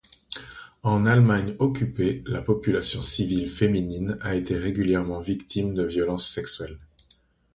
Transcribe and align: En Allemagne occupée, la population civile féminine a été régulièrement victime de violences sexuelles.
En 0.81 1.05
Allemagne 1.05 1.55
occupée, 1.59 2.23
la 2.25 2.41
population 2.41 3.03
civile 3.03 3.47
féminine 3.47 4.17
a 4.21 4.33
été 4.33 4.57
régulièrement 4.57 5.19
victime 5.19 5.75
de 5.75 5.83
violences 5.83 6.27
sexuelles. 6.27 6.79